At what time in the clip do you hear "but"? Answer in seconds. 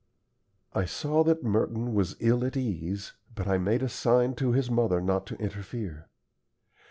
3.35-3.47